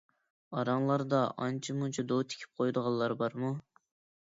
[0.59, 3.55] ئاراڭلاردا ئانچە-مۇنچە دو تىكىپ قويىدىغانلار بارمۇ؟